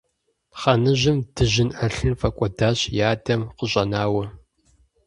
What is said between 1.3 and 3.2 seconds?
дыжьын ӏэлъын фӀэкӀуэдащ и